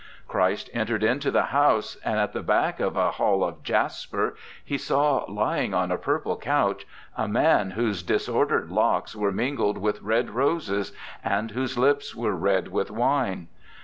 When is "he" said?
4.65-4.75